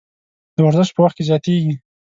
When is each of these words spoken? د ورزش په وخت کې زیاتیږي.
د 0.55 0.57
ورزش 0.67 0.89
په 0.93 0.99
وخت 1.03 1.15
کې 1.17 1.27
زیاتیږي. 1.29 1.73